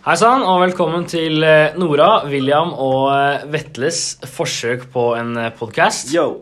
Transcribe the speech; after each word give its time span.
Hei 0.00 0.14
sann, 0.16 0.42
og 0.48 0.62
velkommen 0.62 1.04
til 1.10 1.42
eh, 1.44 1.74
Nora, 1.78 2.22
William 2.30 2.70
og 2.72 3.10
eh, 3.12 3.42
Vetles 3.52 3.98
forsøk 4.32 4.86
på 4.94 5.10
en 5.18 5.34
podkast. 5.58 6.12
Yo! 6.14 6.40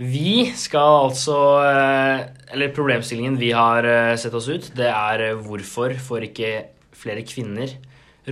Vi 0.00 0.46
skal 0.58 1.04
altså 1.04 1.36
eh, 1.62 2.22
Eller 2.56 2.72
problemstillingen 2.74 3.36
vi 3.38 3.52
har 3.54 3.84
eh, 3.86 4.14
sett 4.20 4.34
oss 4.38 4.48
ut, 4.48 4.70
det 4.78 4.88
er 4.88 5.26
eh, 5.28 5.36
hvorfor 5.44 5.92
får 6.08 6.26
ikke 6.30 6.54
flere 6.96 7.26
kvinner 7.28 7.76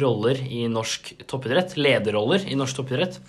roller 0.01 0.41
i 0.49 0.65
norsk 0.73 1.13
toppidrett? 1.29 1.77
Lederroller 1.77 2.49
i 2.49 2.57
norsk 2.57 2.81
toppidrett. 2.81 3.21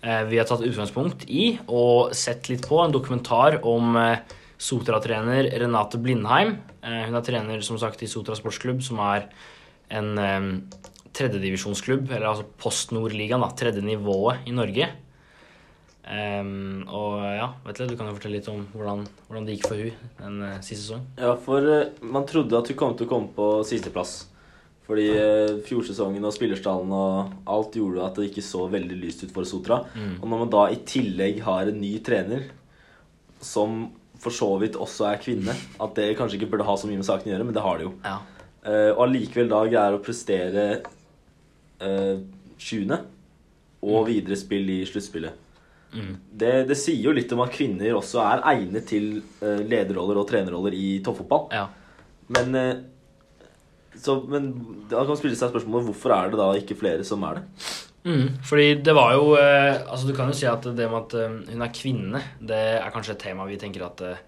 Eh, 0.00 0.22
Vi 0.32 0.40
har 0.40 0.48
tatt 0.48 0.64
utgangspunkt 0.64 1.28
i 1.28 1.58
og 1.68 2.16
sett 2.16 2.48
litt 2.48 2.64
på 2.72 2.80
en 2.82 2.94
dokumentar 2.96 3.60
om 3.68 3.98
eh, 4.00 4.16
Sotra-trener 4.62 5.52
Renate 5.60 6.00
Blindheim. 6.00 6.56
Eh, 6.80 7.02
Hun 7.10 7.20
er 7.20 7.26
trener 7.28 7.60
som 7.66 7.76
sagt 7.82 8.00
i 8.00 8.08
Sotra 8.10 8.38
sportsklubb, 8.38 8.80
som 8.82 9.02
er 9.12 9.28
en 9.92 10.10
eh, 10.18 10.48
tredjedivisjonsklubb, 11.16 12.10
eller 12.10 12.30
altså 12.32 12.48
Post 12.60 12.92
Nord-ligaen, 12.96 13.44
tredje 13.58 13.84
nivået 13.84 14.48
i 14.48 14.54
Norge. 14.56 14.88
Um, 16.02 16.82
og 16.90 17.20
ja, 17.22 17.46
vet 17.62 17.78
du, 17.78 17.92
du 17.92 17.94
kan 17.94 18.08
jo 18.10 18.16
fortelle 18.16 18.40
litt 18.40 18.48
om 18.50 18.64
hvordan, 18.72 19.04
hvordan 19.28 19.44
det 19.46 19.54
gikk 19.54 19.68
for 19.70 19.78
hun 19.78 20.08
den 20.18 20.40
uh, 20.42 20.56
siste 20.58 20.80
sesongen. 20.82 21.04
Ja, 21.14 21.36
for 21.38 21.62
uh, 21.62 21.92
man 22.02 22.26
trodde 22.26 22.58
at 22.58 22.72
hun 22.72 22.78
kom 22.80 22.96
til 22.98 23.06
å 23.06 23.12
komme 23.12 23.30
på 23.36 23.46
sisteplass. 23.68 24.16
Fordi 24.88 25.06
uh, 25.14 25.60
fjorsesongen 25.68 26.26
og 26.26 26.34
spillerstallen 26.34 26.90
og 26.96 27.36
alt 27.54 27.78
gjorde 27.78 28.02
at 28.08 28.18
det 28.18 28.32
ikke 28.32 28.44
så 28.44 28.66
veldig 28.72 28.98
lyst 28.98 29.22
ut 29.22 29.34
for 29.36 29.46
Sotra. 29.46 29.78
Og 30.18 30.26
når 30.26 30.42
man 30.42 30.52
da 30.52 30.66
i 30.74 30.82
tillegg 30.82 31.38
har 31.46 31.70
en 31.70 31.80
ny 31.80 31.94
trener, 32.04 32.48
som 33.42 33.84
for 34.22 34.34
så 34.34 34.48
vidt 34.62 34.78
også 34.78 35.06
er 35.08 35.22
kvinne, 35.22 35.54
at 35.54 35.96
det 35.98 36.12
kanskje 36.18 36.40
ikke 36.40 36.50
burde 36.52 36.66
ha 36.66 36.76
så 36.78 36.90
mye 36.90 36.98
med 36.98 37.06
saken 37.06 37.30
å 37.30 37.34
gjøre, 37.36 37.46
men 37.46 37.56
det 37.56 37.64
har 37.64 37.78
det 37.78 37.86
jo. 37.86 37.94
Ja. 38.02 38.18
Eh, 38.62 38.90
og 38.94 39.06
allikevel 39.08 39.48
da 39.50 39.62
greier 39.66 39.96
å 39.96 40.02
prestere 40.02 40.66
eh, 41.82 42.18
20. 42.62 42.98
og 43.82 44.04
videre 44.06 44.38
spill 44.38 44.70
i 44.70 44.82
sluttspillet. 44.86 45.38
Mm. 45.92 46.12
Det, 46.40 46.52
det 46.70 46.76
sier 46.78 47.02
jo 47.08 47.12
litt 47.12 47.32
om 47.34 47.42
at 47.44 47.52
kvinner 47.52 47.98
også 47.98 48.22
er 48.24 48.44
egnet 48.54 48.86
til 48.88 49.16
eh, 49.42 49.64
lederroller 49.66 50.22
og 50.22 50.28
trenerroller 50.30 50.76
i 50.78 50.96
toppfotball. 51.04 51.48
ja. 51.54 51.68
Men, 52.32 52.54
eh, 52.56 52.76
så, 53.98 54.14
men 54.24 54.46
da 54.88 55.02
kan 55.02 55.10
man 55.10 55.18
stille 55.20 55.36
seg 55.36 55.50
spørsmålet 55.50 55.90
hvorfor 55.90 56.14
er 56.14 56.30
det 56.32 56.38
da 56.40 56.46
ikke 56.56 56.78
flere 56.80 57.04
som 57.04 57.26
er 57.28 57.40
det? 57.40 57.72
Mm, 58.06 58.38
fordi 58.46 58.68
det 58.82 58.94
var 58.96 59.12
jo 59.14 59.36
Altså 59.36 60.08
Du 60.08 60.14
kan 60.16 60.26
jo 60.26 60.34
si 60.34 60.46
at 60.50 60.64
det 60.64 60.88
med 60.90 60.96
at 61.04 61.12
hun 61.52 61.62
er 61.62 61.74
kvinne, 61.76 62.22
det 62.40 62.62
er 62.80 62.94
kanskje 62.94 63.14
et 63.14 63.20
tema 63.28 63.44
vi 63.46 63.58
tenker 63.60 63.84
at 63.84 64.00
eh, 64.06 64.22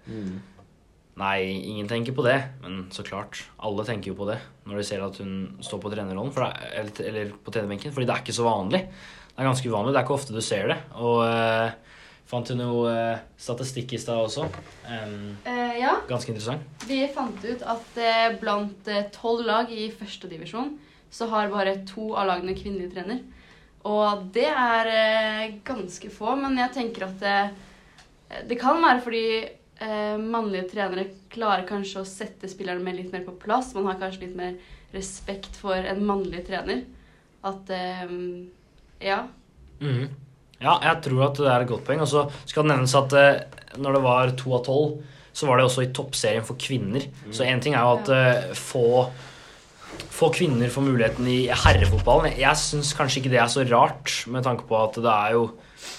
Nei, 1.15 1.47
ingen 1.47 1.87
tenker 1.87 2.15
på 2.15 2.25
det. 2.25 2.37
Men 2.63 2.85
så 2.91 3.03
klart, 3.07 3.39
alle 3.63 3.85
tenker 3.87 4.11
jo 4.11 4.19
på 4.19 4.27
det 4.27 4.39
når 4.65 4.81
de 4.81 4.85
ser 4.87 5.03
at 5.05 5.19
hun 5.21 5.35
står 5.63 5.79
på 5.83 5.91
trenerrollen. 5.93 6.33
Er, 6.65 6.89
eller, 7.07 7.31
på 7.39 7.53
trenerbenken. 7.55 7.93
Fordi 7.95 8.07
det 8.09 8.15
er 8.15 8.23
ikke 8.25 8.35
så 8.35 8.47
vanlig. 8.47 8.81
Det 9.29 9.39
er 9.39 9.47
ganske 9.47 9.71
uvanlig. 9.71 9.93
Det 9.93 10.01
er 10.01 10.07
ikke 10.07 10.17
ofte 10.17 10.35
du 10.35 10.41
ser 10.43 10.71
det. 10.73 10.77
Og 10.99 11.21
uh, 11.23 12.01
fant 12.27 12.51
du 12.51 12.57
noe 12.59 12.91
uh, 12.91 13.23
statistikk 13.39 13.95
i 13.95 14.01
stad 14.01 14.25
også? 14.25 14.49
Um, 14.89 15.35
uh, 15.47 15.75
ja, 15.79 15.95
ganske 16.09 16.33
interessant. 16.33 16.67
vi 16.89 17.01
fant 17.15 17.47
ut 17.47 17.63
at 17.75 18.01
blant 18.41 18.91
tolv 19.15 19.45
lag 19.47 19.71
i 19.71 19.87
førstedivisjon 19.95 20.75
så 21.15 21.29
har 21.31 21.51
bare 21.53 21.77
to 21.87 22.09
av 22.17 22.27
lagene 22.27 22.57
kvinnelig 22.57 22.91
trener. 22.91 23.21
Og 23.87 24.25
det 24.35 24.49
er 24.49 25.53
ganske 25.63 26.09
få, 26.11 26.33
men 26.41 26.57
jeg 26.57 26.73
tenker 26.73 27.05
at 27.05 28.47
det 28.49 28.57
kan 28.59 28.81
være 28.81 29.03
fordi 29.05 29.27
eh, 29.81 30.17
mannlige 30.21 30.69
trenere 30.73 31.07
klarer 31.33 31.65
kanskje 31.67 32.01
å 32.01 32.07
sette 32.07 32.49
spillerne 32.51 32.83
med 32.83 32.95
litt 32.99 33.11
mer 33.13 33.25
på 33.27 33.35
plass. 33.41 33.73
Man 33.75 33.87
har 33.89 33.99
kanskje 34.01 34.27
litt 34.27 34.35
mer 34.37 34.55
respekt 34.95 35.57
for 35.59 35.75
en 35.75 36.05
mannlig 36.07 36.45
trener. 36.47 36.85
At 37.45 37.69
eh, 37.69 38.05
Ja. 39.03 39.25
Mhm. 39.81 40.07
Ja, 40.61 40.77
jeg 40.81 41.01
tror 41.03 41.25
at 41.25 41.35
det 41.35 41.49
er 41.51 41.61
et 41.65 41.67
godt 41.67 41.83
poeng. 41.85 41.99
Og 42.01 42.07
så 42.07 42.29
skal 42.47 42.63
det 42.63 42.71
nevnes 42.71 42.95
at 42.95 43.13
eh, 43.19 43.41
når 43.77 43.97
det 43.97 44.03
var 44.05 44.31
to 44.39 44.53
av 44.55 44.63
tolv, 44.65 45.01
så 45.35 45.49
var 45.49 45.59
det 45.59 45.65
også 45.67 45.83
i 45.83 45.89
toppserien 45.91 46.45
for 46.47 46.55
kvinner. 46.55 47.03
Så 47.35 47.43
én 47.43 47.59
ting 47.61 47.75
er 47.75 47.83
jo 47.83 47.97
at 47.97 48.11
eh, 48.15 48.53
få, 48.55 48.85
få 50.15 50.29
kvinner 50.31 50.71
får 50.71 50.85
muligheten 50.87 51.27
i 51.27 51.41
herrefotballen. 51.51 52.37
Jeg 52.39 52.55
syns 52.61 52.93
kanskje 52.95 53.19
ikke 53.19 53.33
det 53.35 53.41
er 53.43 53.51
så 53.51 53.65
rart, 53.67 54.13
med 54.31 54.47
tanke 54.47 54.63
på 54.69 54.79
at 54.79 54.95
det 55.03 55.11
er 55.11 55.35
jo 55.35 55.49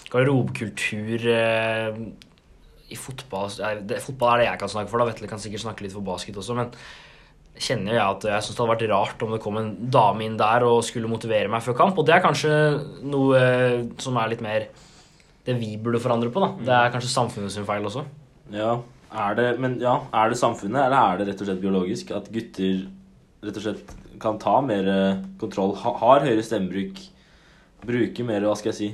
garderobekultur 0.09 1.27
eh, 1.29 1.99
i 2.93 2.97
fotball 2.99 3.51
det, 3.89 3.99
Fotball 4.05 4.37
er 4.37 4.43
det 4.43 4.49
jeg 4.51 4.61
kan 4.63 4.73
snakke 4.73 4.91
for, 4.93 5.03
da. 5.03 5.09
Vetle 5.11 5.31
kan 5.31 5.43
sikkert 5.43 5.65
snakke 5.65 5.87
litt 5.87 5.95
for 5.95 6.07
basket 6.07 6.39
også, 6.39 6.57
men 6.59 6.73
kjenner 7.57 7.97
jeg 7.97 8.03
at 8.05 8.27
jeg 8.29 8.45
syns 8.45 8.57
det 8.57 8.63
hadde 8.63 8.73
vært 8.75 8.91
rart 8.93 9.23
om 9.25 9.33
det 9.33 9.41
kom 9.43 9.57
en 9.61 9.71
dame 9.93 10.27
inn 10.27 10.37
der 10.39 10.67
og 10.67 10.83
skulle 10.85 11.11
motivere 11.11 11.51
meg 11.51 11.65
før 11.65 11.79
kamp. 11.79 11.99
Og 11.99 12.07
det 12.07 12.17
er 12.17 12.25
kanskje 12.25 12.53
noe 13.09 13.41
eh, 13.41 13.79
som 14.03 14.19
er 14.21 14.33
litt 14.33 14.45
mer 14.45 14.69
det 15.47 15.55
vi 15.61 15.73
burde 15.81 16.03
forandre 16.03 16.31
på. 16.35 16.43
da. 16.43 16.51
Det 16.69 16.77
er 16.77 16.93
kanskje 16.95 17.15
samfunnet 17.15 17.55
sin 17.55 17.67
feil 17.69 17.87
også. 17.87 18.05
Ja, 18.53 18.75
er 19.15 19.39
det, 19.39 19.49
men 19.63 19.79
ja, 19.83 19.97
er 20.15 20.31
det 20.31 20.41
samfunnet, 20.41 20.83
eller 20.85 20.99
er 20.99 21.21
det 21.21 21.31
rett 21.31 21.43
og 21.43 21.49
slett 21.49 21.63
biologisk? 21.63 22.13
At 22.15 22.29
gutter 22.35 22.85
rett 23.47 23.61
og 23.63 23.65
slett 23.65 23.97
kan 24.23 24.39
ta 24.43 24.59
mer 24.65 24.93
eh, 24.93 25.25
kontroll, 25.41 25.75
ha, 25.81 25.97
har 26.03 26.25
høyere 26.27 26.45
stemmebruk, 26.45 27.01
bruker 27.87 28.27
mer, 28.27 28.45
hva 28.45 28.57
skal 28.59 28.73
jeg 28.73 28.79
si 28.79 28.93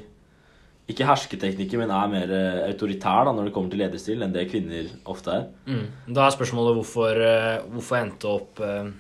Ikke 0.91 1.07
hersketeknikker, 1.07 1.79
men 1.79 1.93
er 1.95 2.11
mer 2.11 2.33
eh, 2.35 2.63
autoritær 2.67 3.29
da, 3.29 3.33
når 3.37 3.49
det 3.49 3.53
kommer 3.55 3.71
til 3.71 3.83
lederstil, 3.85 4.23
enn 4.25 4.33
det 4.35 4.49
kvinner 4.51 4.89
ofte 5.13 5.37
er. 5.37 5.45
Mm. 5.69 5.85
Da 6.17 6.25
er 6.27 6.35
spørsmålet 6.35 6.75
hvorfor, 6.81 7.21
eh, 7.23 7.63
hvorfor 7.71 7.99
endte 8.01 8.33
opp 8.33 8.63
eh, 8.63 8.93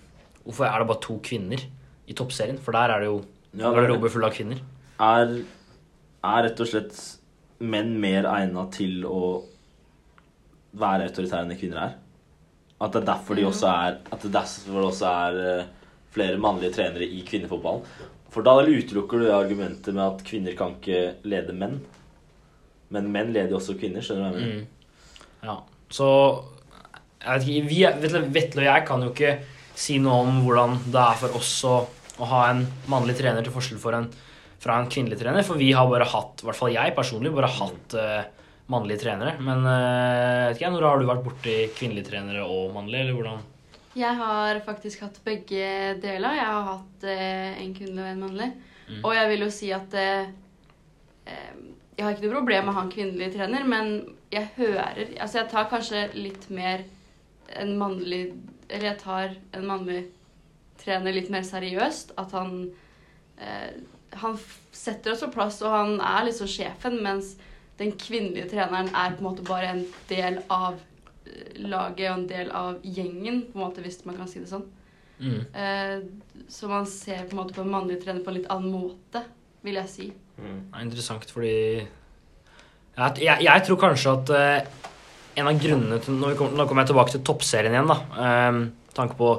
Hvorfor 0.42 0.66
er 0.66 0.80
det 0.82 0.86
bare 0.88 1.02
to 1.04 1.14
kvinner 1.22 1.60
i 2.10 2.14
toppserien? 2.18 2.56
For 2.58 2.74
der 2.74 2.90
er 2.90 3.02
det 3.02 3.10
jo 3.12 3.18
Ja, 3.54 3.68
garderober 3.70 4.10
fulle 4.10 4.26
av 4.26 4.34
kvinner. 4.34 4.58
Er, 4.98 5.36
er 6.26 6.40
rett 6.48 6.62
og 6.64 6.66
slett 6.66 6.96
menn 7.62 7.92
mer 8.02 8.26
egna 8.26 8.64
til 8.74 9.04
å 9.06 9.20
være 10.82 11.06
autoritære 11.06 11.44
enn 11.44 11.52
det 11.54 11.60
kvinner 11.60 11.82
er? 11.84 11.94
At 12.82 12.96
det 12.96 13.04
er 13.04 13.10
derfor 13.12 13.38
de 13.38 13.44
også 13.46 13.68
er 13.70 14.00
At 14.08 14.24
det 14.24 14.32
er 14.32 14.34
derfor 14.40 14.80
det 14.80 14.88
også 14.88 15.12
er 15.12 15.70
flere 16.16 16.42
mannlige 16.42 16.74
trenere 16.74 17.06
i 17.06 17.22
kvinnefotballen? 17.28 17.86
For 18.32 18.44
da 18.46 18.56
utelukker 18.64 19.20
du 19.20 19.26
det 19.26 19.34
argumentet 19.36 19.92
med 19.92 20.04
at 20.06 20.24
kvinner 20.24 20.56
kan 20.56 20.78
ikke 20.78 21.18
lede 21.28 21.54
menn. 21.56 21.80
Men 22.92 23.10
menn 23.12 23.32
leder 23.32 23.52
jo 23.52 23.60
også 23.60 23.76
kvinner, 23.80 24.04
skjønner 24.04 24.24
du 24.24 24.36
hva 24.36 24.40
jeg 24.40 24.48
mener? 24.48 24.62
Mm. 24.62 25.48
Ja. 25.48 25.56
Så 25.92 26.08
jeg 27.22 27.32
vet 27.32 27.48
ikke, 27.48 27.68
vi, 27.68 27.80
Vetle, 28.02 28.22
Vetle 28.34 28.64
og 28.64 28.68
jeg 28.68 28.86
kan 28.88 29.04
jo 29.04 29.12
ikke 29.12 29.32
si 29.78 29.98
noe 30.02 30.24
om 30.24 30.42
hvordan 30.44 30.78
det 30.92 31.00
er 31.02 31.20
for 31.20 31.38
oss 31.38 31.52
å, 31.68 31.76
å 32.18 32.28
ha 32.32 32.42
en 32.50 32.64
mannlig 32.92 33.16
trener 33.20 33.44
til 33.44 33.54
forskjell 33.54 33.80
for 33.82 33.96
en, 33.96 34.08
fra 34.62 34.78
en 34.80 34.90
kvinnelig 34.92 35.20
trener. 35.20 35.44
For 35.46 35.60
vi 35.60 35.72
har 35.76 35.88
bare 35.90 36.08
hatt, 36.08 36.42
i 36.42 36.48
hvert 36.48 36.58
fall 36.58 36.74
jeg 36.74 36.96
personlig, 36.96 37.32
bare 37.36 37.52
hatt 37.52 37.96
uh, 37.98 38.48
mannlige 38.72 39.04
trenere. 39.04 39.36
Men 39.44 39.64
uh, 39.68 39.76
jeg 39.76 40.48
vet 40.48 40.60
ikke, 40.60 40.74
når 40.74 40.88
har 40.88 41.00
du 41.00 41.08
vært 41.12 41.24
borti 41.28 41.56
kvinnelige 41.76 42.10
trenere 42.10 42.44
og 42.48 42.72
mannlige, 42.76 43.06
eller 43.06 43.18
hvordan? 43.18 43.48
Jeg 43.98 44.16
har 44.16 44.60
faktisk 44.64 45.02
hatt 45.04 45.18
begge 45.24 45.64
deler. 46.00 46.38
Jeg 46.38 46.48
har 46.48 46.68
hatt 46.70 47.04
eh, 47.04 47.58
en 47.60 47.74
kvinnelig 47.76 48.06
og 48.06 48.12
en 48.12 48.22
mannlig. 48.24 48.48
Og 49.02 49.12
jeg 49.16 49.28
vil 49.30 49.44
jo 49.44 49.50
si 49.52 49.68
at 49.72 49.94
eh, 49.96 50.32
eh, 51.28 51.52
Jeg 51.96 52.04
har 52.06 52.14
ikke 52.14 52.26
noe 52.26 52.38
problem 52.38 52.66
med 52.66 52.72
å 52.72 52.76
ha 52.78 52.84
en 52.86 52.92
kvinnelig 52.92 53.30
trener, 53.36 53.64
men 53.68 53.92
jeg 54.32 54.48
hører 54.56 55.12
Altså, 55.20 55.42
jeg 55.42 55.50
tar 55.52 55.68
kanskje 55.70 56.06
litt 56.16 56.48
mer 56.50 56.84
en 57.60 57.74
mannlig 57.78 58.32
Eller 58.68 58.88
jeg 58.90 59.00
tar 59.02 59.34
en 59.52 59.66
mannlig 59.68 60.02
trener 60.82 61.14
litt 61.14 61.30
mer 61.30 61.44
seriøst. 61.46 62.14
At 62.18 62.32
han 62.36 62.70
eh, 63.38 63.76
Han 64.24 64.38
setter 64.72 65.12
oss 65.12 65.24
på 65.26 65.32
plass, 65.36 65.60
og 65.62 65.72
han 65.72 65.98
er 66.00 66.26
liksom 66.28 66.48
sjefen, 66.50 66.98
mens 67.04 67.36
den 67.78 67.94
kvinnelige 67.96 68.50
treneren 68.50 68.90
er 68.92 69.14
på 69.14 69.22
en 69.22 69.28
måte 69.30 69.44
bare 69.46 69.70
en 69.72 69.86
del 70.10 70.42
av 70.52 70.80
laget 71.62 72.08
og 72.10 72.16
en 72.16 72.28
del 72.30 72.52
av 72.56 72.84
gjengen, 72.84 73.44
på 73.50 73.58
en 73.58 73.64
måte, 73.64 73.84
hvis 73.84 74.02
man 74.08 74.18
kan 74.18 74.30
si 74.30 74.42
det 74.42 74.50
sånn. 74.50 74.66
Mm. 75.22 75.40
Eh, 75.54 76.44
så 76.50 76.68
man 76.70 76.86
ser 76.88 77.26
på 77.28 77.36
en 77.36 77.42
måte 77.42 77.56
på 77.56 77.64
en 77.64 77.72
mannlig 77.72 78.00
trener 78.02 78.24
på 78.24 78.32
en 78.32 78.40
litt 78.40 78.50
annen 78.52 78.72
måte, 78.74 79.24
vil 79.62 79.78
jeg 79.78 79.90
si. 79.90 80.08
Det 80.36 80.52
er 80.72 80.84
interessant, 80.84 81.28
fordi 81.30 81.56
jeg, 81.82 83.22
jeg, 83.22 83.44
jeg 83.46 83.64
tror 83.66 83.80
kanskje 83.80 84.16
at 84.18 84.32
eh, 84.36 84.88
en 85.40 85.48
av 85.48 85.60
grunnene 85.60 86.00
til 86.02 86.18
Nå 86.18 86.34
kommer, 86.36 86.58
nå 86.58 86.66
kommer 86.68 86.84
jeg 86.84 86.92
tilbake 86.92 87.14
til 87.14 87.24
toppserien 87.24 87.76
igjen, 87.76 87.92
da. 87.92 87.98
Eh, 88.26 88.58
tanke 88.96 89.16
på 89.20 89.32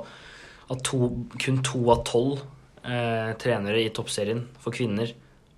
at 0.74 0.81
to, 0.88 1.12
kun 1.38 1.60
to 1.66 1.84
av 1.92 2.06
tolv 2.08 2.40
eh, 2.88 3.36
trenere 3.42 3.84
i 3.84 3.92
toppserien 3.94 4.46
for 4.63 4.75
kvinner 4.75 5.12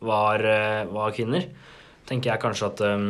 var, 0.05 0.43
eh, 0.43 0.83
var 0.91 1.13
kvinner. 1.15 1.47
Tenker 2.09 2.33
jeg 2.33 2.41
kanskje 2.41 2.71
at 2.71 2.83
eh, 2.85 3.05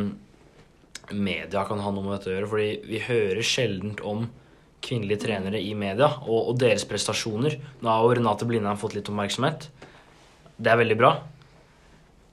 media 1.14 1.64
kan 1.68 1.80
ha 1.82 1.92
noe 1.92 2.04
med 2.04 2.16
dette 2.16 2.30
å 2.30 2.34
gjøre. 2.34 2.50
Fordi 2.50 2.68
vi 2.88 3.02
hører 3.06 3.46
sjelden 3.46 3.94
om 4.06 4.26
kvinnelige 4.86 5.24
trenere 5.24 5.60
i 5.62 5.72
media 5.78 6.08
og, 6.26 6.52
og 6.52 6.60
deres 6.60 6.86
prestasjoner. 6.88 7.58
Nå 7.80 7.90
har 7.90 8.04
jo 8.04 8.18
Renate 8.18 8.48
Blindheim 8.48 8.78
fått 8.80 8.96
litt 8.98 9.08
oppmerksomhet. 9.10 9.68
Det 10.56 10.72
er 10.72 10.80
veldig 10.80 10.98
bra. 11.00 11.16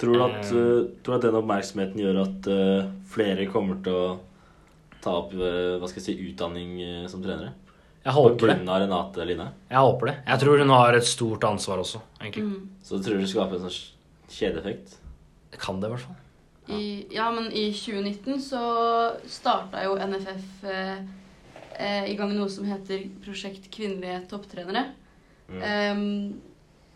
Tror, 0.04 0.18
du 0.18 0.24
at, 0.26 0.52
eh, 0.52 0.86
tror 1.06 1.18
at 1.18 1.26
den 1.26 1.40
oppmerksomheten 1.40 2.02
gjør 2.02 2.22
at 2.24 2.48
uh, 2.52 2.88
flere 3.14 3.46
kommer 3.52 3.78
til 3.86 3.96
å 3.96 4.08
ta 5.04 5.14
opp 5.22 5.36
uh, 5.38 5.78
hva 5.80 5.88
skal 5.88 6.02
jeg 6.02 6.08
si, 6.08 6.32
utdanning 6.32 6.82
som 7.12 7.24
trenere? 7.24 7.54
Jeg 8.04 8.16
håper 8.18 8.50
det. 8.52 8.56
av 8.68 8.82
Renate 8.84 9.26
Line. 9.28 9.46
Jeg 9.70 9.80
håper 9.80 10.10
det. 10.10 10.16
Jeg 10.28 10.42
tror 10.42 10.60
hun 10.60 10.74
har 10.76 10.98
et 10.98 11.08
stort 11.08 11.46
ansvar 11.48 11.80
også, 11.86 12.02
egentlig. 12.20 12.50
Mm. 12.50 12.66
Så 12.84 13.00
du 13.00 13.06
tror 13.06 13.22
det 13.22 13.30
skaper 13.32 13.62
en 13.62 13.64
sånn 13.70 14.34
kjedeeffekt? 14.34 14.98
Det 15.54 15.62
kan 15.62 15.80
det, 15.80 15.88
i 15.88 15.94
hvert 15.94 16.04
fall. 16.04 16.18
I, 16.72 17.06
ja, 17.12 17.26
men 17.32 17.50
i 17.52 17.66
2019 17.76 18.40
så 18.42 18.62
starta 19.28 19.82
jo 19.84 19.98
NFF 20.00 20.64
eh, 20.72 21.02
eh, 21.76 22.06
i 22.08 22.16
gang 22.16 22.32
noe 22.38 22.48
som 22.52 22.64
heter 22.70 23.04
Prosjekt 23.26 23.68
kvinnelige 23.74 24.22
topptrenere. 24.32 24.86
Ja. 25.52 25.92
Um, 25.92 26.40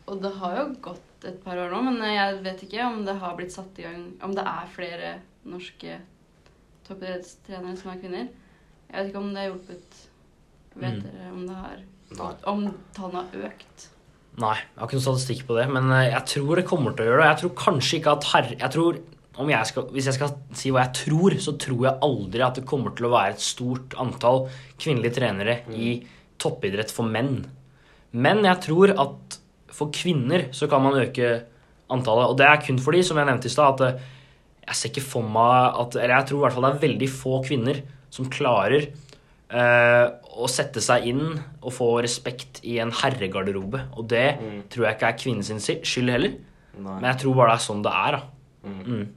og 0.07 0.21
det 0.23 0.31
har 0.39 0.53
jo 0.61 0.67
gått 0.85 1.25
et 1.27 1.41
par 1.43 1.59
år 1.59 1.73
nå, 1.73 1.81
men 1.89 1.99
jeg 2.07 2.37
vet 2.45 2.63
ikke 2.63 2.85
om 2.87 3.01
det 3.05 3.17
har 3.19 3.35
blitt 3.35 3.51
satt 3.51 3.75
i 3.81 3.83
gang 3.83 4.05
Om 4.23 4.31
det 4.37 4.45
er 4.47 4.69
flere 4.71 5.09
norske 5.49 5.97
toppidrettstrenere 6.87 7.75
som 7.79 7.91
er 7.91 7.99
kvinner. 8.01 8.29
Jeg 8.87 8.95
vet 9.01 9.09
ikke 9.11 9.19
om 9.21 9.33
det 9.35 9.43
har 9.43 9.49
hjulpet. 9.51 9.99
Vet 10.77 10.95
Mm. 10.95 11.03
dere 11.03 11.31
om 11.33 11.45
det 11.47 11.55
har 11.59 11.77
Nei. 12.07 12.33
Om 12.47 12.61
tallene 12.95 13.25
har 13.33 13.49
økt? 13.49 13.87
Nei, 14.39 14.53
jeg 14.55 14.77
har 14.79 14.87
ikke 14.87 14.95
noen 14.95 15.03
statistikk 15.09 15.41
på 15.47 15.55
det, 15.57 15.65
men 15.73 15.91
eh, 15.91 16.11
jeg 16.13 16.23
tror 16.31 16.55
det 16.55 16.65
kommer 16.69 16.93
til 16.95 17.03
å 17.03 17.09
gjøre 17.09 17.23
det. 17.23 17.29
Jeg 17.33 17.39
tror 17.41 17.55
kanskje 17.65 17.97
ikke 17.97 18.13
at 18.13 18.27
herre... 18.31 18.55
Jeg 18.61 18.71
tror, 18.71 18.99
jeg 19.45 19.66
skal, 19.69 19.84
hvis 19.94 20.06
jeg 20.10 20.16
skal 20.18 20.31
si 20.57 20.72
hva 20.74 20.86
jeg 20.88 20.94
tror, 21.06 21.36
så 21.44 21.54
tror 21.62 21.84
jeg 21.86 22.00
aldri 22.01 22.42
at 22.42 22.56
det 22.57 22.66
kommer 22.66 22.95
til 22.98 23.06
å 23.06 23.13
være 23.13 23.36
et 23.36 23.44
stort 23.45 23.94
antall 24.01 24.48
kvinnelige 24.81 25.13
trenere 25.19 25.60
i 25.78 25.92
toppidrett 26.42 26.89
for 26.94 27.06
menn. 27.06 27.45
Men 28.18 28.42
jeg 28.44 28.62
tror 28.66 28.95
at 28.98 29.38
for 29.78 29.92
kvinner 29.94 30.48
så 30.51 30.68
kan 30.72 30.81
man 30.81 30.98
øke 30.98 31.44
antallet. 31.94 32.31
Og 32.31 32.38
det 32.39 32.48
er 32.50 32.62
kun 32.66 32.80
fordi, 32.81 33.04
som 33.06 33.18
jeg 33.22 33.28
nevnte 33.30 33.45
i 33.45 33.54
stad, 33.54 33.78
at 33.81 33.94
eh, 33.94 34.01
jeg 34.68 34.75
ser 34.75 34.89
ikke 34.89 35.06
for 35.06 35.22
meg 35.24 35.78
at 35.80 35.95
Eller 35.95 36.16
jeg 36.18 36.25
tror 36.28 36.38
i 36.39 36.42
hvert 36.48 36.54
fall 36.57 36.66
det 36.66 36.72
er 36.74 36.88
veldig 36.88 37.10
få 37.13 37.38
kvinner 37.45 37.78
som 38.10 38.25
klarer 38.34 38.88
eh, 39.54 40.07
å 40.38 40.48
sette 40.51 40.81
seg 40.84 41.06
inn 41.12 41.22
og 41.62 41.72
få 41.75 41.92
respekt 42.04 42.60
i 42.68 42.80
en 42.84 42.92
herregarderobe. 42.92 43.86
Og 43.98 44.07
det 44.10 44.39
Mm. 44.42 44.63
tror 44.69 44.86
jeg 44.88 44.95
ikke 44.98 45.07
er 45.07 45.22
kvinnens 45.22 45.69
skyld 45.84 46.10
heller, 46.12 46.34
Nei. 46.78 47.00
men 47.01 47.04
jeg 47.12 47.19
tror 47.22 47.36
bare 47.36 47.54
det 47.54 47.62
er 47.62 47.68
sånn 47.68 47.84
det 47.84 47.94
er. 47.94 48.12
da. 48.18 48.22
Mm. 48.68 48.84
Mm. 48.86 49.07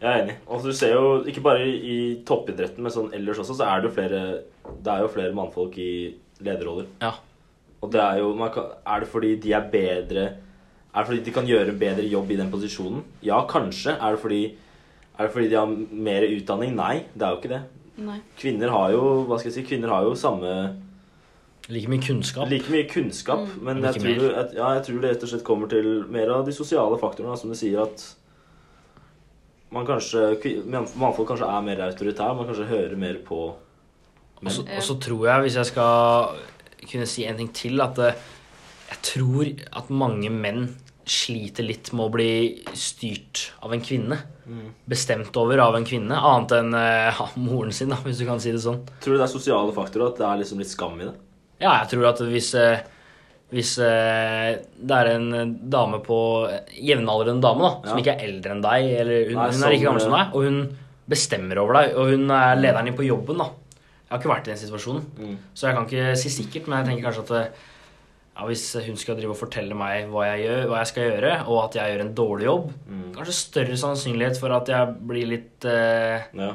Jeg 0.00 0.08
er 0.10 0.22
enig. 0.24 0.36
Og 0.48 0.62
du 0.64 0.72
ser 0.72 0.94
jo, 0.94 1.08
ikke 1.28 1.42
bare 1.44 1.66
i, 1.68 1.96
toppidretten, 2.24 2.80
men 2.82 2.92
sånn 2.94 3.10
ellers 3.16 3.38
også, 3.42 3.58
så 3.58 3.66
er 3.68 3.80
det 3.82 3.90
jo 3.90 3.94
flere 3.98 4.20
Det 4.84 4.92
er 4.94 5.02
jo 5.04 5.08
flere 5.12 5.34
mannfolk 5.36 5.76
i 5.78 5.90
lederroller. 6.40 6.86
Ja. 7.02 7.10
Og 7.82 7.90
det 7.92 8.00
er 8.00 8.18
jo 8.22 8.34
man 8.36 8.50
kan, 8.54 8.70
Er 8.86 9.00
det 9.00 9.08
fordi 9.08 9.34
de 9.40 9.52
er 9.56 9.68
bedre 9.72 10.24
Er 10.94 10.98
det 11.02 11.06
fordi 11.06 11.22
de 11.24 11.32
kan 11.32 11.46
gjøre 11.48 11.68
en 11.74 11.78
bedre 11.80 12.06
jobb 12.08 12.30
i 12.30 12.36
den 12.36 12.50
posisjonen? 12.52 13.02
Ja, 13.22 13.42
kanskje. 13.48 13.92
Er 14.00 14.16
det 14.16 14.20
fordi 14.20 14.42
Er 15.18 15.26
det 15.26 15.32
fordi 15.32 15.48
de 15.50 15.56
har 15.60 15.66
mer 16.08 16.22
utdanning? 16.28 16.74
Nei, 16.76 17.04
det 17.14 17.22
er 17.26 17.30
jo 17.34 17.40
ikke 17.42 17.52
det. 17.54 17.62
Nei. 18.00 18.20
Kvinner 18.40 18.70
har 18.72 18.92
jo 18.94 19.02
hva 19.28 19.36
skal 19.38 19.50
jeg 19.50 19.58
si, 19.58 19.66
kvinner 19.68 19.92
har 19.92 20.04
jo 20.08 20.14
samme 20.16 20.76
Like 21.70 21.88
mye 21.92 22.00
kunnskap. 22.02 22.48
Like 22.50 22.70
mye 22.72 22.86
kunnskap, 22.88 23.38
Mm. 23.44 23.62
men 23.62 23.80
like 23.82 24.00
jeg 24.00 24.16
tror, 24.18 24.30
jeg, 24.32 24.54
ja, 24.56 24.70
jeg 24.74 24.82
tror 24.86 25.00
det 25.02 25.10
rett 25.10 25.22
og 25.22 25.28
slett 25.28 25.44
kommer 25.44 25.68
til 25.68 26.04
mer 26.10 26.30
av 26.34 26.46
de 26.46 26.52
sosiale 26.56 26.96
faktorene, 26.98 27.36
som 27.38 27.50
du 27.52 27.54
sier 27.54 27.82
at 27.84 28.02
man 29.74 29.86
kanskje, 29.86 30.34
mannfolk 30.98 31.30
kanskje 31.30 31.48
er 31.48 31.64
mer 31.66 31.82
autoritære, 31.86 32.36
man 32.36 32.48
kanskje 32.48 32.68
hører 32.70 32.98
mer 32.98 33.20
på 33.26 33.40
menn. 34.42 34.60
og 34.64 34.84
så 34.86 34.96
tror 35.02 35.26
jeg, 35.28 35.46
hvis 35.46 35.58
jeg 35.60 35.70
skal 35.70 36.38
kunne 36.90 37.08
si 37.08 37.26
en 37.28 37.38
ting 37.38 37.50
til, 37.54 37.82
at 37.84 37.98
eh, 38.02 38.28
jeg 38.90 39.02
tror 39.06 39.50
at 39.78 39.90
mange 39.94 40.30
menn 40.32 40.70
sliter 41.10 41.66
litt 41.66 41.90
med 41.96 42.06
å 42.06 42.12
bli 42.12 42.32
styrt 42.76 43.50
av 43.64 43.72
en 43.74 43.82
kvinne. 43.82 44.18
Mm. 44.46 44.68
Bestemt 44.90 45.36
over 45.40 45.62
av 45.62 45.76
en 45.78 45.86
kvinne, 45.86 46.16
annet 46.16 46.54
enn 46.58 46.76
eh, 46.76 47.10
ja, 47.10 47.28
moren 47.48 47.74
sin, 47.74 47.92
da, 47.92 47.98
hvis 48.04 48.22
du 48.22 48.26
kan 48.28 48.42
si 48.42 48.54
det 48.54 48.62
sånn. 48.64 48.82
Tror 49.02 49.16
du 49.16 49.20
det 49.20 49.26
er 49.26 49.32
sosiale 49.32 49.74
faktorer, 49.76 50.10
at 50.10 50.22
det 50.22 50.28
er 50.28 50.40
liksom 50.42 50.62
litt 50.62 50.72
skam 50.72 50.98
i 50.98 51.06
det? 51.08 51.14
Ja, 51.60 51.76
jeg 51.82 51.92
tror 51.92 52.10
at 52.10 52.22
hvis, 52.26 52.54
eh, 52.58 52.82
hvis 53.50 53.72
eh, 53.82 54.58
det 54.78 54.96
er 55.00 55.08
en 55.16 55.54
dame 55.70 55.98
på 56.06 56.18
Jevnaldrende 56.78 57.42
dame, 57.42 57.60
da, 57.66 57.88
som 57.88 57.98
Ja. 57.98 58.02
ikke 58.04 58.14
er 58.16 58.26
eldre 58.28 58.52
enn 58.54 58.62
deg, 58.62 58.90
eller 59.00 59.24
hun, 59.30 59.34
Nei, 59.40 59.50
hun 59.50 59.64
er 59.64 59.70
like 59.74 59.80
som, 59.80 59.86
gammel 59.88 60.00
som 60.04 60.12
eh, 60.14 60.18
deg, 60.24 60.34
og 60.34 60.44
hun 60.44 60.78
bestemmer 61.10 61.58
over 61.58 61.74
deg, 61.80 61.96
og 61.98 62.12
hun 62.12 62.30
er 62.30 62.54
lederen 62.60 62.84
din 62.86 62.94
på 62.96 63.06
jobben, 63.08 63.38
da. 63.42 63.48
Jeg 64.10 64.10
har 64.14 64.18
ikke 64.22 64.30
vært 64.34 64.46
i 64.48 64.50
den 64.54 64.62
situasjonen, 64.62 65.02
Mm. 65.18 65.36
så 65.54 65.66
jeg 65.68 65.74
kan 65.76 65.86
ikke 65.86 66.16
si 66.18 66.28
sikkert, 66.30 66.68
men 66.68 66.78
jeg 66.84 66.86
tenker 66.94 67.10
kanskje 67.10 67.24
at 67.26 67.30
eh, 67.40 67.50
ja, 68.40 68.46
hvis 68.46 68.86
hun 68.86 68.96
skal 68.96 69.16
drive 69.16 69.30
og 69.34 69.36
fortelle 69.36 69.74
meg 69.74 70.06
hva 70.08 70.24
jeg, 70.30 70.46
gjør, 70.46 70.66
hva 70.70 70.78
jeg 70.78 70.86
skal 70.86 71.10
gjøre, 71.10 71.32
og 71.48 71.64
at 71.64 71.74
jeg 71.74 71.92
gjør 71.92 72.00
en 72.06 72.14
dårlig 72.14 72.44
jobb, 72.46 72.72
Mm. 72.88 73.12
kanskje 73.14 73.34
større 73.34 73.76
sannsynlighet 73.76 74.38
for 74.40 74.52
at 74.52 74.66
jeg 74.68 74.94
blir 75.06 75.26
litt, 75.26 75.64
eh, 75.64 76.22
Ja. 76.34 76.52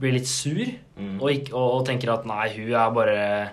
blir 0.00 0.12
litt 0.12 0.26
sur, 0.26 0.64
Mm. 0.98 1.20
og, 1.22 1.28
ikke, 1.30 1.52
og, 1.54 1.80
og 1.80 1.86
tenker 1.86 2.12
at 2.12 2.24
nei, 2.26 2.48
hun 2.56 2.72
er 2.72 2.90
bare 2.90 3.50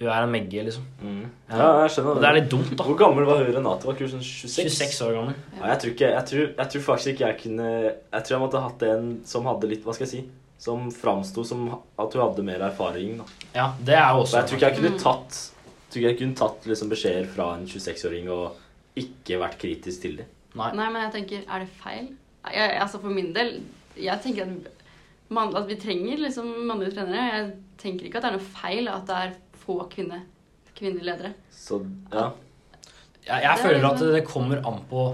Hun 0.00 0.08
er 0.08 0.24
en 0.24 0.30
megge, 0.32 0.62
liksom. 0.64 0.84
Mm. 1.04 1.24
Ja. 1.50 1.56
ja, 1.60 1.64
jeg 1.84 1.90
skjønner. 1.92 2.14
Og 2.16 2.22
det 2.22 2.28
er 2.30 2.36
litt 2.38 2.46
dumt, 2.52 2.70
da. 2.78 2.84
Hvor 2.88 2.96
gammel 2.96 3.26
var 3.28 3.42
hun 3.42 3.50
Renate? 3.52 3.84
Var 3.84 3.96
ikke 3.98 4.06
hun 4.06 4.12
sånn 4.14 4.22
26? 4.24 4.70
26 4.72 5.00
år 5.04 5.16
gammel. 5.18 5.34
Ja, 5.58 5.64
jeg, 5.74 5.78
tror 5.82 5.90
ikke, 5.92 6.08
jeg, 6.14 6.24
tror, 6.30 6.44
jeg 6.62 6.70
tror 6.72 6.84
faktisk 6.86 7.10
ikke 7.12 7.26
jeg 7.26 7.36
kunne 7.42 7.66
Jeg 7.84 8.22
tror 8.24 8.34
jeg 8.36 8.40
måtte 8.46 8.62
hatt 8.64 8.84
en 8.88 9.10
som 9.28 9.48
hadde 9.50 9.68
litt 9.68 9.84
Hva 9.84 9.92
skal 9.96 10.06
jeg 10.06 10.12
si? 10.14 10.22
Som 10.60 10.86
framsto 10.92 11.44
som 11.44 11.66
at 12.00 12.16
hun 12.16 12.22
hadde 12.24 12.44
mer 12.48 12.64
erfaring. 12.70 13.18
da. 13.20 13.26
Ja, 13.58 13.66
det 13.84 13.94
er 13.98 14.08
også. 14.16 14.30
Så 14.32 14.38
også 14.38 14.40
jeg 14.40 14.48
tror 14.48 14.56
ikke 14.60 14.70
jeg 14.70 14.78
kunne 14.80 14.94
Mm. 14.96 15.02
tatt 15.04 15.40
jeg 15.42 15.92
tror 15.92 16.00
ikke 16.00 16.10
jeg 16.14 16.18
kunne 16.22 16.38
tatt 16.38 16.66
liksom 16.70 16.90
beskjeder 16.94 17.28
fra 17.34 17.46
en 17.58 17.64
26-åring 17.66 18.28
og 18.30 18.56
ikke 19.00 19.38
vært 19.40 19.56
kritisk 19.58 20.02
til 20.04 20.16
dem. 20.20 20.26
Nei. 20.54 20.68
Nei, 20.78 20.88
men 20.94 21.02
jeg 21.02 21.12
tenker, 21.16 21.44
er 21.50 21.64
det 21.64 21.68
feil? 21.82 22.08
Jeg, 22.54 22.76
altså 22.80 23.00
For 23.02 23.10
min 23.10 23.32
del, 23.34 23.60
jeg 24.00 24.22
tenker 24.22 24.46
at, 24.48 24.70
man, 25.28 25.52
at 25.56 25.66
vi 25.68 25.76
trenger 25.82 26.22
liksom 26.24 26.46
mannlige 26.68 26.94
trenere. 26.96 27.26
Jeg 27.34 27.50
tenker 27.82 28.06
ikke 28.06 28.16
at 28.22 28.22
det 28.28 28.30
er 28.32 28.38
noe 28.38 28.48
feil 28.54 28.88
at 28.88 29.06
det 29.10 29.16
er 29.26 29.34
få 29.70 29.78
kvinne, 29.94 30.22
kvinnelige 30.74 31.06
ledere. 31.12 31.32
Så 31.54 31.80
ja. 32.12 32.28
Jeg, 33.26 33.42
jeg 33.44 33.50
er 33.52 33.62
føler 33.62 33.88
at 33.92 34.04
det 34.16 34.24
kommer 34.26 34.62
an 34.66 34.82
på 34.90 35.08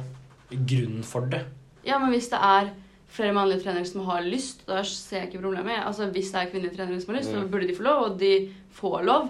grunnen 0.50 1.02
for 1.06 1.26
det. 1.30 1.44
Ja, 1.86 1.98
men 2.02 2.10
hvis 2.14 2.28
det 2.32 2.38
er 2.42 2.70
flere 3.16 3.32
mannlige 3.36 3.62
trenere 3.64 3.86
som 3.88 4.04
har 4.08 4.22
lyst, 4.26 4.64
da 4.68 4.80
ser 4.86 5.20
jeg 5.24 5.28
ikke 5.30 5.42
problemet. 5.44 5.78
Altså 5.86 6.08
Hvis 6.12 6.30
det 6.32 6.40
er 6.42 6.50
kvinnelige 6.52 6.76
trenere 6.78 7.00
som 7.02 7.14
har 7.14 7.20
lyst, 7.20 7.30
så 7.32 7.40
Mm. 7.42 7.50
burde 7.50 7.68
de 7.68 7.74
få 7.76 7.82
lov, 7.86 8.04
og 8.10 8.18
de 8.20 8.32
får 8.72 9.04
lov. 9.06 9.28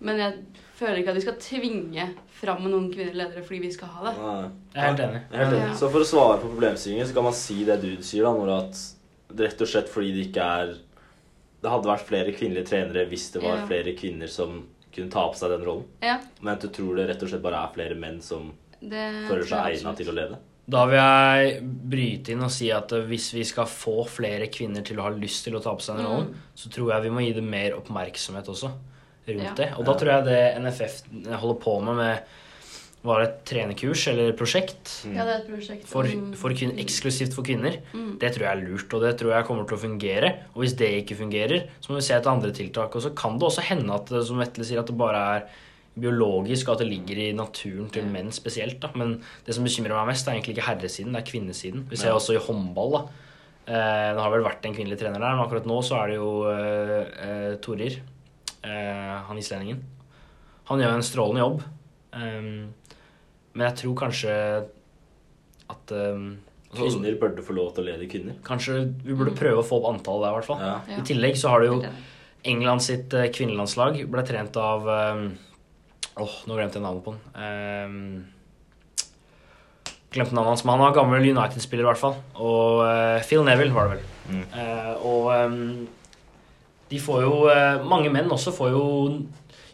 Men 0.00 0.18
jeg 0.18 0.32
føler 0.74 0.96
ikke 0.96 1.10
at 1.10 1.16
vi 1.16 1.20
skal 1.24 1.36
tvinge 1.40 2.06
fram 2.40 2.62
noen 2.66 2.88
kvinnelige 2.92 3.16
ledere 3.20 3.42
fordi 3.46 3.60
vi 3.60 3.72
skal 3.72 3.88
ha 3.88 4.08
det. 4.10 4.14
Nei. 4.18 4.50
Jeg 4.74 4.82
er 4.82 4.88
helt 4.88 5.00
enig. 5.00 5.20
Er 5.32 5.44
helt 5.44 5.54
enig. 5.56 5.68
Ja. 5.68 5.74
Så 5.78 5.90
for 5.92 6.00
å 6.00 6.08
svare 6.08 6.40
på 6.42 6.48
problemstillingen, 6.50 7.06
så 7.06 7.14
kan 7.14 7.24
man 7.28 7.36
si 7.38 7.64
det 7.64 7.80
du 7.84 8.02
sier, 8.02 8.24
da, 8.24 8.32
når 8.34 8.50
at 8.58 8.82
rett 9.38 9.60
og 9.62 9.68
slett 9.68 9.88
fordi 9.88 10.12
det 10.12 10.24
ikke 10.30 10.42
er 10.42 10.74
Det 11.62 11.70
hadde 11.70 11.86
vært 11.86 12.06
flere 12.08 12.32
kvinnelige 12.34 12.66
trenere 12.72 13.06
hvis 13.08 13.30
det 13.32 13.42
var 13.42 13.56
Ja. 13.60 13.66
flere 13.66 13.92
kvinner 13.96 14.28
som 14.28 14.66
kunne 14.92 15.10
ta 15.10 15.28
på 15.30 15.36
seg 15.38 15.50
den 15.50 15.64
rollen. 15.66 15.84
Ja, 16.02 16.18
Men 16.42 16.58
du 16.58 16.68
tror 16.68 16.96
det 16.96 17.08
rett 17.08 17.22
og 17.22 17.28
slett 17.30 17.42
bare 17.42 17.62
er 17.64 17.72
flere 17.74 17.94
menn 17.98 18.20
som 18.20 18.52
det 18.82 19.28
føler 19.28 19.46
seg 19.46 19.76
egna 19.78 19.94
til 19.96 20.06
å 20.10 20.14
lede? 20.16 20.36
Da 20.68 20.84
vil 20.86 20.94
jeg 20.98 21.62
bryte 21.90 22.28
inn 22.32 22.42
og 22.42 22.50
si 22.50 22.70
at 22.70 22.92
eh, 22.92 23.02
hvis 23.06 23.32
vi 23.34 23.42
skal 23.44 23.64
få 23.66 24.04
flere 24.06 24.46
kvinner 24.48 24.82
til 24.84 24.96
å 24.98 25.02
ha 25.02 25.10
lyst 25.10 25.44
til 25.44 25.54
å 25.54 25.62
ta 25.62 25.74
på 25.74 25.80
seg 25.82 25.96
den 25.96 26.06
rollen, 26.06 26.26
Mm. 26.28 26.34
så 26.54 26.68
tror 26.70 26.90
jeg 26.92 27.02
vi 27.02 27.10
må 27.10 27.20
gi 27.26 27.32
det 27.32 27.42
mer 27.44 27.72
oppmerksomhet 27.72 28.46
også 28.46 28.70
rundt 29.28 29.42
Ja. 29.44 29.54
det. 29.54 29.72
Og 29.78 29.84
da 29.84 29.94
tror 29.94 30.06
jeg 30.12 30.24
det 30.24 30.56
NFF 30.62 31.02
holder 31.40 31.60
på 31.60 31.80
med 31.84 31.96
med 31.96 32.22
var 33.02 33.18
det 33.20 33.28
et 33.28 33.38
trenekurs 33.50 34.04
eller 34.12 34.32
prosjekt 34.38 34.90
Mm. 35.04 35.16
Ja, 35.16 35.24
det 35.26 35.32
er 35.32 35.40
et 35.42 35.48
prosjekt 35.50 35.86
for, 35.90 36.06
for 36.38 36.54
kvinner, 36.54 36.78
eksklusivt 36.78 37.34
for 37.34 37.42
kvinner. 37.42 37.80
Mm. 37.92 38.12
Det 38.22 38.30
tror 38.36 38.44
jeg 38.46 38.52
er 38.56 38.62
lurt, 38.68 38.94
og 38.94 39.02
det 39.02 39.16
tror 39.18 39.32
jeg 39.34 39.46
kommer 39.48 39.66
til 39.66 39.76
å 39.76 39.82
fungere. 39.82 40.28
Og 40.54 40.62
hvis 40.62 40.76
det 40.78 40.90
ikke 41.02 41.16
fungerer, 41.18 41.64
så 41.82 41.90
må 41.90 41.98
vi 41.98 42.04
se 42.06 42.14
etter 42.14 42.30
andre 42.30 42.52
tiltak. 42.54 42.94
Og 42.94 43.02
så 43.02 43.10
kan 43.18 43.38
det 43.38 43.48
også 43.48 43.64
hende 43.66 43.90
at 43.96 44.06
det, 44.06 44.22
som 44.28 44.38
Vetle 44.38 44.64
sier, 44.68 44.78
at 44.84 44.86
det 44.86 44.96
bare 44.96 45.24
er 45.36 45.48
biologisk, 45.98 46.68
og 46.70 46.76
at 46.78 46.84
det 46.84 46.88
ligger 46.92 47.18
i 47.20 47.32
naturen 47.36 47.90
til 47.92 48.06
menn 48.08 48.30
spesielt. 48.32 48.78
da. 48.80 48.88
Men 48.94 49.18
det 49.44 49.54
som 49.58 49.64
bekymrer 49.66 49.92
meg 49.98 50.12
mest, 50.14 50.28
er 50.28 50.38
egentlig 50.38 50.54
ikke 50.56 50.68
herresiden, 50.70 51.12
det 51.12 51.20
er 51.24 51.30
kvinnesiden. 51.32 51.84
Vi 51.90 51.96
ser 51.96 52.08
Ja. 52.08 52.14
også 52.14 52.34
i 52.38 52.40
håndball. 52.46 52.92
da. 52.92 53.02
Eh, 53.66 54.14
det 54.14 54.22
har 54.22 54.30
vel 54.30 54.42
vært 54.46 54.64
en 54.64 54.74
kvinnelig 54.74 54.98
trener 54.98 55.18
der, 55.20 55.36
men 55.36 55.44
akkurat 55.44 55.66
nå 55.66 55.82
så 55.82 55.98
er 56.02 56.06
det 56.08 56.16
jo 56.16 56.30
eh, 56.50 57.04
eh, 57.26 57.56
Torir, 57.58 57.98
eh, 58.64 59.22
han 59.26 59.36
islendingen. 59.38 59.82
Han 60.66 60.78
gjør 60.78 60.94
en 60.94 61.02
strålende 61.02 61.42
jobb. 61.42 61.62
Um, 62.12 62.72
men 63.54 63.66
jeg 63.68 63.76
tror 63.82 63.94
kanskje 64.06 64.32
at 65.72 65.92
um, 65.96 66.26
Kvinner 66.72 67.18
burde 67.20 67.42
få 67.44 67.52
lov 67.56 67.74
til 67.76 67.84
å 67.84 67.86
lede 67.90 68.06
kvinner. 68.08 68.38
Kanskje 68.46 68.78
vi 69.04 69.12
burde 69.12 69.34
Mm. 69.34 69.38
prøve 69.38 69.60
å 69.60 69.66
få 69.66 69.76
opp 69.82 69.90
antallet 69.92 70.24
der, 70.24 70.30
i 70.32 70.36
hvert 70.38 70.48
fall. 70.48 70.60
Ja. 70.64 70.76
Ja. 70.88 70.98
I 71.02 71.06
tillegg 71.08 71.36
så 71.36 71.50
har 71.52 71.60
du 71.60 71.66
jo 71.68 71.78
England 72.48 72.80
sitt 72.82 73.12
eh, 73.14 73.28
kvinnelandslag 73.28 73.98
ble 74.10 74.22
trent 74.26 74.56
av 74.56 74.88
um, 74.88 75.26
Åh, 76.16 76.32
nå 76.48 76.56
glemte 76.58 76.76
jeg 76.80 76.84
navnet 76.84 77.04
på 77.06 77.12
han. 77.14 77.20
Um, 77.40 78.24
glemte 80.12 80.34
navnet 80.36 80.50
hans, 80.52 80.64
men 80.64 80.74
han 80.76 80.82
var 80.84 80.96
gammel 80.96 81.24
United-spiller, 81.24 81.84
i 81.86 81.88
hvert 81.88 82.00
fall. 82.02 82.16
Og 82.36 82.82
uh, 82.84 83.20
Phil 83.24 83.44
Neville 83.46 83.72
var 83.72 83.88
det 83.88 83.96
vel. 83.96 84.08
Mm. 84.28 84.42
Uh, 84.52 85.06
og 85.08 85.28
um, 85.32 85.86
de 86.92 86.98
får 87.00 87.22
jo 87.24 87.32
uh, 87.48 87.80
Mange 87.88 88.10
menn 88.12 88.28
også 88.32 88.52
får 88.54 88.70
jo 88.74 88.82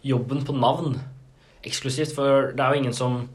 jobben 0.07 0.45
på 0.47 0.55
navn 0.55 0.95
eksklusivt, 1.65 2.15
for 2.15 2.53
det 2.53 2.61
er 2.65 2.75
jo 2.75 2.81
ingen 2.85 2.95
som 2.97 3.29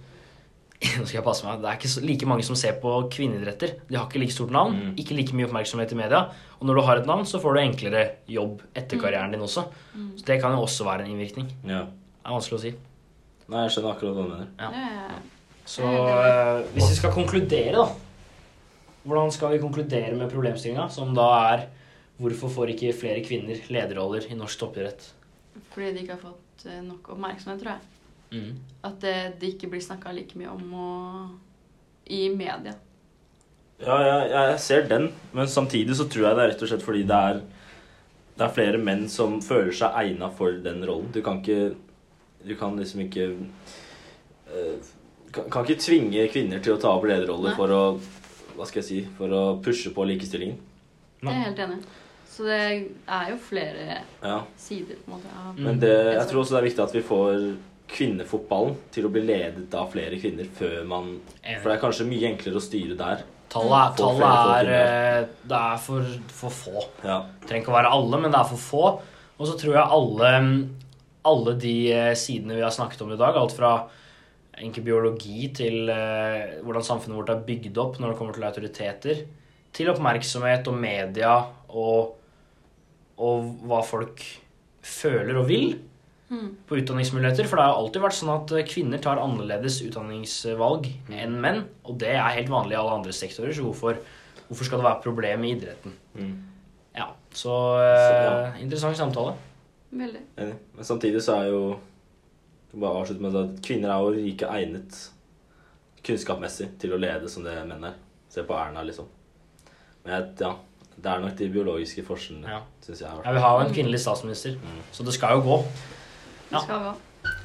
Nå 1.00 1.06
skal 1.08 1.22
jeg 1.22 1.24
passe 1.24 1.46
meg. 1.48 1.62
Det 1.63 1.70
er 1.70 1.77
ikke 1.80 2.01
like 2.03 2.25
mange 2.27 2.44
som 2.44 2.58
ser 2.60 2.74
på 2.82 2.92
kvinneidretter. 3.13 3.77
De 3.88 3.96
har 3.96 4.03
ikke 4.10 4.20
like 4.20 4.34
stort 4.36 4.51
navn, 4.51 4.74
Mm. 4.75 4.96
ikke 5.00 5.15
like 5.15 5.32
mye 5.34 5.46
oppmerksomhet 5.48 5.94
i 5.94 5.96
media. 5.96 6.25
Og 6.60 6.68
når 6.68 6.75
du 6.75 6.82
har 6.84 6.98
et 7.00 7.06
navn, 7.08 7.24
så 7.25 7.39
får 7.39 7.53
du 7.56 7.60
enklere 7.62 8.01
jobb 8.27 8.60
etter 8.75 8.98
Mm. 8.98 9.01
karrieren 9.06 9.32
din 9.32 9.39
også. 9.46 9.63
Så 10.18 10.25
det 10.25 10.42
kan 10.42 10.51
jo 10.51 10.60
også 10.65 10.84
være 10.84 11.06
en 11.06 11.12
innvirkning. 11.15 11.48
Ja. 11.63 11.86
Det 11.86 12.25
er 12.27 12.36
vanskelig 12.36 12.58
å 12.60 12.62
si. 12.65 12.74
Nei, 13.48 13.62
jeg 13.63 13.72
skjønner 13.77 13.96
akkurat 13.96 14.15
hva 14.18 14.24
du 14.25 14.30
mener. 14.34 14.48
Ja. 14.60 15.15
Så 15.65 15.84
eh, 15.88 16.63
hvis 16.75 16.89
vi 16.89 16.96
skal 17.00 17.12
konkludere, 17.15 17.72
da 17.80 17.88
Hvordan 19.08 19.32
skal 19.32 19.51
vi 19.51 19.60
konkludere 19.60 20.15
med 20.15 20.30
problemstillinga, 20.32 20.89
som 20.92 21.13
da 21.15 21.30
er 21.53 21.65
Hvorfor 22.20 22.50
får 22.51 22.70
ikke 22.75 22.94
flere 22.94 23.24
kvinner 23.24 23.56
lederroller 23.72 24.27
i 24.30 24.36
norsk 24.36 24.60
toppidrett? 24.60 25.12
fordi 25.74 25.94
de 25.94 26.00
ikke 26.03 26.15
har 26.18 26.22
fått 26.32 26.65
eh, 26.68 26.82
nok 26.82 27.08
oppmerksomhet, 27.15 27.60
tror 27.62 27.72
jeg. 27.72 27.80
Mm. 28.34 28.54
At 28.84 29.00
det, 29.04 29.16
det 29.42 29.54
ikke 29.54 29.70
blir 29.72 29.84
snakka 29.84 30.12
like 30.16 30.38
mye 30.40 30.52
om 30.52 30.74
og, 30.74 31.34
i 32.10 32.25
media. 32.34 32.74
Ja, 33.84 33.98
jeg, 34.00 34.30
jeg 34.34 34.60
ser 34.63 34.88
den, 34.90 35.10
men 35.34 35.50
samtidig 35.50 35.96
så 36.00 36.08
tror 36.10 36.28
jeg 36.28 36.38
det 36.38 36.44
er 36.44 36.52
rett 36.54 36.63
og 36.66 36.72
slett 36.72 36.86
fordi 36.86 37.04
det 37.08 37.20
er 37.32 37.44
det 38.34 38.46
er 38.48 38.54
flere 38.54 38.80
menn 38.82 39.06
som 39.12 39.38
føler 39.46 39.74
seg 39.78 39.98
egna 40.00 40.30
for 40.34 40.56
den 40.66 40.82
rollen. 40.88 41.12
Du 41.13 41.22
kan 41.25 41.42
ikke 41.42 41.75
Du 42.44 42.56
kan 42.60 42.75
liksom 42.75 43.06
ikke 43.06 43.24
eh, 44.52 44.88
kan, 45.32 45.50
kan 45.50 45.63
ikke 45.63 45.80
tvinge 45.80 46.28
kvinner 46.28 46.60
til 46.60 46.74
å 46.74 46.82
ta 46.82 46.92
opp 46.92 47.06
lederroller 47.08 47.56
for 47.56 47.72
å 47.72 47.84
Hva 48.58 48.68
skal 48.68 48.82
jeg 48.82 48.88
si 48.90 48.98
For 49.18 49.32
å 49.32 49.44
pushe 49.63 49.94
på 49.94 50.06
likestillingen. 50.10 50.58
Jeg 51.24 51.32
er 51.32 51.46
helt 51.46 51.62
enig. 51.63 51.78
Så 52.34 52.48
det 52.48 52.60
er 53.06 53.28
jo 53.30 53.38
flere 53.38 54.00
Ja. 54.24 54.40
sider 54.58 54.96
på 55.04 55.12
en 55.12 55.13
måte 55.20 55.30
Mm. 55.54 55.63
Men 55.68 55.80
det, 55.80 55.92
jeg 56.16 56.28
tror 56.32 56.42
også 56.42 56.56
det 56.56 56.62
er 56.63 56.70
viktig 56.70 56.84
at 56.84 56.96
vi 56.96 57.02
får 57.06 57.44
kvinnefotballen 57.94 58.75
til 58.92 59.06
å 59.06 59.12
bli 59.13 59.22
ledet 59.22 59.74
av 59.78 59.92
flere 59.94 60.18
kvinner 60.18 60.48
før 60.58 60.84
man 60.90 61.20
For 61.62 61.70
det 61.70 61.75
er 61.78 61.82
kanskje 61.84 62.08
mye 62.10 62.30
enklere 62.32 62.58
å 62.58 62.63
styre 62.63 62.98
der. 62.98 63.22
Tallet, 63.54 63.98
tallet 64.00 64.63
er 64.66 64.72
eh, 64.74 65.28
Det 65.46 65.60
er 65.60 65.78
for, 65.78 66.08
for 66.34 66.50
få. 66.50 66.86
Ja. 67.06 67.20
Det 67.42 67.50
trenger 67.52 67.62
ikke 67.68 67.74
å 67.75 67.78
være 67.78 67.92
alle, 67.94 68.22
men 68.24 68.32
det 68.34 68.40
er 68.40 68.50
for 68.50 68.63
få. 68.63 68.86
Og 69.38 69.46
så 69.50 69.58
tror 69.60 69.75
jeg 69.78 69.94
alle, 70.00 70.32
alle 71.30 71.54
de 71.62 71.75
eh, 71.94 72.13
sidene 72.18 72.58
vi 72.58 72.66
har 72.66 72.74
snakket 72.74 73.04
om 73.06 73.13
i 73.13 73.20
dag, 73.20 73.38
alt 73.38 73.54
fra 73.54 73.75
egentlig 74.58 74.84
biologi 74.88 75.52
til 75.54 75.90
eh, 75.90 76.58
hvordan 76.63 76.86
samfunnet 76.86 77.18
vårt 77.20 77.30
er 77.34 77.46
bygd 77.46 77.78
opp 77.82 78.00
når 78.02 78.13
det 78.13 78.18
kommer 78.18 78.34
til 78.38 78.48
autoriteter, 78.50 79.24
til 79.74 79.90
oppmerksomhet 79.94 80.68
og 80.70 80.75
media 80.82 81.38
og, 81.70 82.13
og 83.17 83.51
hva 83.67 83.82
folk 83.86 84.24
føler 84.84 85.38
og 85.41 85.48
vil 85.51 85.74
Mm. 86.34 86.55
på 86.65 86.77
utdanningsmuligheter. 86.79 87.46
For 87.46 87.58
det 87.60 87.65
har 87.67 87.75
alltid 87.77 88.01
vært 88.01 88.15
sånn 88.17 88.32
at 88.34 88.51
eh, 88.58 88.63
kvinner 88.65 88.98
tar 88.98 89.20
annerledes 89.22 89.75
utdanningsvalg 89.86 90.88
enn 91.13 91.36
menn. 91.43 91.60
Og 91.86 92.00
det 92.01 92.10
er 92.15 92.34
helt 92.39 92.50
vanlig 92.50 92.74
i 92.74 92.79
alle 92.79 92.96
andre 92.96 93.13
sektorer, 93.13 93.53
så 93.53 93.62
hvorfor, 93.67 94.00
hvorfor 94.48 94.65
skal 94.65 94.79
det 94.82 94.88
være 94.88 94.98
et 94.98 95.03
problem 95.03 95.43
i 95.43 95.51
idretten? 95.53 95.93
Mm. 96.17 96.32
Ja, 96.96 97.10
så, 97.29 97.53
eh, 97.84 98.00
Så, 98.00 98.15
ja. 98.24 98.53
interessant 98.63 98.98
samtale. 98.98 99.36
Veldig. 99.93 100.24
Enig. 100.38 100.55
Men 100.75 100.84
samtidig 100.84 101.22
så 101.22 101.36
er 101.43 101.51
jo 101.51 101.79
Bare 102.74 103.03
avslutte 103.03 103.22
med 103.22 103.36
at 103.38 103.62
kvinner 103.62 103.89
er 103.93 104.00
jo 104.01 104.10
like 104.17 104.48
egnet 104.50 104.96
kunnskapsmessig 106.03 106.72
til 106.82 106.96
å 106.96 106.98
lede 106.98 107.29
som 107.29 107.43
det 107.46 107.53
menn 107.70 107.84
er. 107.86 107.93
Se 108.34 108.41
på 108.41 108.55
Erna, 108.58 108.82
liksom. 108.82 109.05
Men 110.03 110.15
jeg, 110.15 110.32
ja, 110.41 110.55
det 110.97 111.05
er 111.12 111.19
nok 111.19 111.38
de 111.38 111.50
biologiske 111.50 112.03
forskjellene, 112.05 112.47
Ja. 112.50 112.59
synes 112.83 113.01
jeg. 113.01 113.09
Ja, 113.25 113.31
vi 113.31 113.39
har 113.39 113.62
jo 113.62 113.67
en 113.67 113.73
kvinnelig 113.73 114.00
statsminister, 114.00 114.51
Mm. 114.55 114.81
så 114.91 115.03
det 115.03 115.13
skal 115.13 115.29
jo 115.38 115.41
gå. 115.41 115.63
Det 116.51 116.62
skal 116.62 116.79
gå. 116.79 116.93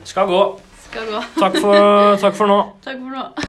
Skal 0.04 0.26
gå. 0.26 0.60
Skal 0.90 1.06
gå. 1.06 1.22
Takk 1.40 1.56
for, 1.60 2.16
takk 2.16 2.34
for 2.34 2.46
nå. 2.46 2.58
Takk 2.84 2.96
for 2.98 3.10
nå. 3.16 3.24